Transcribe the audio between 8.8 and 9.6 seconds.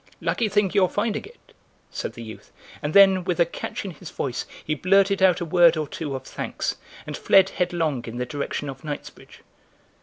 Knightsbridge.